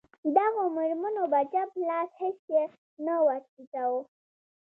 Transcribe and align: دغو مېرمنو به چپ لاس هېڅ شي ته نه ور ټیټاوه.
دغو 0.35 0.63
مېرمنو 0.77 1.23
به 1.31 1.39
چپ 1.53 1.71
لاس 1.89 2.09
هېڅ 2.21 2.35
شي 2.45 2.59
ته 2.69 2.75
نه 3.05 3.15
ور 3.25 3.41
ټیټاوه. 3.53 4.01